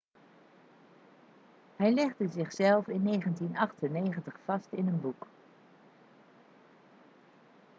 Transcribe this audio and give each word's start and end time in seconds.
hij 1.75 1.93
legde 1.93 2.27
zichzelf 2.27 2.87
in 2.87 3.03
1998 3.05 4.35
vast 4.45 4.67
in 4.71 4.87
een 4.87 5.01
boek 5.01 5.27